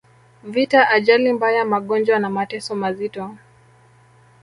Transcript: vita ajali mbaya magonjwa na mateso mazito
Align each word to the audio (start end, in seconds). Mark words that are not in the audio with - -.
vita 0.43 0.89
ajali 0.89 1.33
mbaya 1.33 1.65
magonjwa 1.65 2.19
na 2.19 2.29
mateso 2.29 2.75
mazito 2.75 3.37